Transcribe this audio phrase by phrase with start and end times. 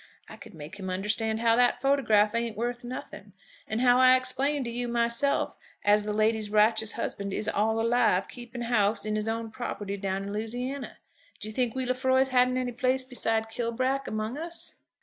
[0.27, 3.33] I could make him understand how that photograph ain't worth nothing,
[3.67, 8.27] and how I explained to you myself as the lady's righteous husband is all alive,
[8.27, 10.97] keeping house on his own property down in Louisiana.
[11.39, 14.77] Do you think we Lefroys hadn't any place beside Kilbrack among us?"